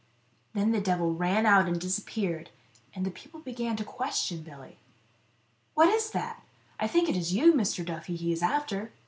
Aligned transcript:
Then 0.53 0.71
the 0.71 0.81
devil 0.81 1.13
ran 1.13 1.45
out 1.45 1.67
and 1.67 1.79
disappeared, 1.79 2.49
and 2.95 3.05
the 3.05 3.11
people 3.11 3.39
began 3.39 3.75
to 3.75 3.83
question 3.83 4.41
Billy: 4.41 4.79
"What 5.75 5.89
is 5.89 6.09
that? 6.09 6.41
I 6.79 6.87
think 6.87 7.07
it 7.07 7.15
is 7.15 7.35
you, 7.35 7.53
Mister 7.53 7.83
Duffy, 7.83 8.15
he 8.15 8.31
is 8.33 8.41
after." 8.41 8.91